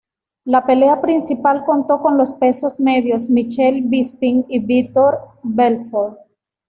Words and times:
La 0.45 0.65
pelea 0.65 0.99
principal 0.99 1.63
contó 1.63 2.01
con 2.01 2.17
los 2.17 2.33
pesos 2.33 2.79
medios 2.79 3.29
Michael 3.29 3.83
Bisping 3.83 4.45
y 4.49 4.57
Vitor 4.57 5.19
Belfort. 5.43 6.17